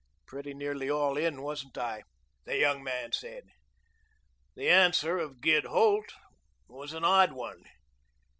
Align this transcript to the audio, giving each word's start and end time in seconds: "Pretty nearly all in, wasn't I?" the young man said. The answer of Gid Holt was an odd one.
"Pretty 0.25 0.55
nearly 0.55 0.89
all 0.89 1.15
in, 1.15 1.43
wasn't 1.43 1.77
I?" 1.77 2.01
the 2.45 2.57
young 2.57 2.81
man 2.83 3.11
said. 3.11 3.43
The 4.55 4.67
answer 4.67 5.19
of 5.19 5.41
Gid 5.41 5.65
Holt 5.65 6.11
was 6.67 6.93
an 6.93 7.03
odd 7.03 7.33
one. 7.33 7.63